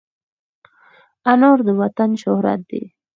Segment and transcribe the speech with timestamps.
[1.31, 2.83] انار د وطن شهرت دی.